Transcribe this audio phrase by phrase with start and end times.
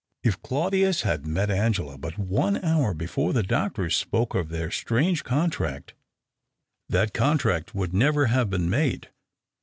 [0.23, 5.23] If Claudius had met Angela but one hour l^efore the doctor spoke of their strange
[5.23, 5.93] contract,
[6.89, 9.09] that contract would never have been made.